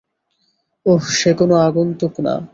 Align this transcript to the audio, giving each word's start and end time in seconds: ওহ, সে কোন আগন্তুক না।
ওহ, 0.85 1.03
সে 1.09 1.31
কোন 1.33 1.51
আগন্তুক 1.57 2.13
না। 2.19 2.33